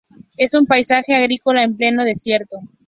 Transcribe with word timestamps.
Es 0.35 0.55
un 0.55 0.65
paisaje 0.65 1.13
agrícola 1.13 1.61
en 1.61 1.77
pleno 1.77 2.03
desierto. 2.03 2.57